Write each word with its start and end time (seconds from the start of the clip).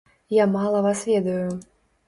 Я 0.35 0.47
мала 0.55 0.81
вас 0.81 1.05
ведаю. 1.11 1.61